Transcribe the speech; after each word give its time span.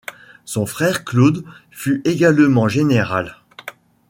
Son 0.45 0.65
frère 0.65 1.05
Claude 1.05 1.45
fut 1.69 2.01
également 2.05 2.67
général. 2.67 3.37